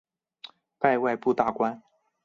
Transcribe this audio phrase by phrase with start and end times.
[0.79, 1.79] 拜外部大官。